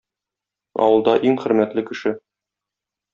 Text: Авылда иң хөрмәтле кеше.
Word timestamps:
Авылда 0.85 1.13
иң 1.31 1.37
хөрмәтле 1.43 1.83
кеше. 1.91 2.15